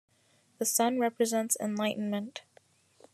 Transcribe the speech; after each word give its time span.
The 0.57 0.65
sun 0.65 0.99
represents 0.99 1.55
enlightenment. 1.59 2.41